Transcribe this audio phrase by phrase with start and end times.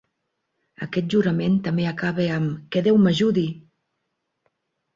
[0.85, 3.47] Aquest jurament també acaba amb "Que Déu m"ajudi!"